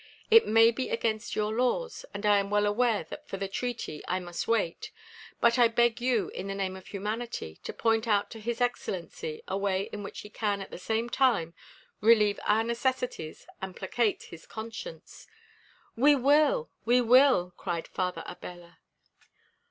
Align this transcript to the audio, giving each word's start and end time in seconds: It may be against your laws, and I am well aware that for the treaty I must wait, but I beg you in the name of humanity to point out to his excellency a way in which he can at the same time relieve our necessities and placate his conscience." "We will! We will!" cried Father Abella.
It 0.31 0.47
may 0.47 0.71
be 0.71 0.89
against 0.89 1.35
your 1.35 1.53
laws, 1.55 2.05
and 2.11 2.25
I 2.25 2.39
am 2.39 2.49
well 2.49 2.65
aware 2.65 3.03
that 3.03 3.27
for 3.27 3.37
the 3.37 3.47
treaty 3.47 4.01
I 4.07 4.19
must 4.19 4.47
wait, 4.47 4.89
but 5.39 5.59
I 5.59 5.67
beg 5.67 6.01
you 6.01 6.29
in 6.29 6.47
the 6.47 6.55
name 6.55 6.75
of 6.75 6.87
humanity 6.87 7.59
to 7.63 7.71
point 7.71 8.07
out 8.07 8.31
to 8.31 8.39
his 8.39 8.61
excellency 8.61 9.43
a 9.47 9.55
way 9.59 9.89
in 9.93 10.01
which 10.01 10.21
he 10.21 10.31
can 10.31 10.59
at 10.59 10.71
the 10.71 10.79
same 10.79 11.07
time 11.07 11.53
relieve 11.99 12.39
our 12.47 12.63
necessities 12.63 13.45
and 13.61 13.75
placate 13.75 14.23
his 14.23 14.47
conscience." 14.47 15.27
"We 15.95 16.15
will! 16.15 16.71
We 16.83 16.99
will!" 17.01 17.53
cried 17.55 17.87
Father 17.87 18.23
Abella. 18.25 18.79